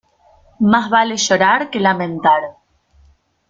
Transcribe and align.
Más 0.71 0.89
vale 0.89 1.15
llorar 1.15 1.69
que 1.69 1.79
lamentar. 1.79 2.41